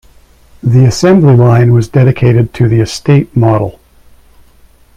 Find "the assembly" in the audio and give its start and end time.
0.63-1.35